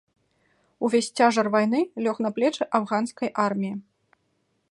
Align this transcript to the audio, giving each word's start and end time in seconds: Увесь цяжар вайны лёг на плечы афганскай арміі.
Увесь 0.87 1.09
цяжар 1.19 1.47
вайны 1.57 1.79
лёг 2.07 2.17
на 2.27 2.33
плечы 2.39 2.63
афганскай 2.79 3.29
арміі. 3.47 3.75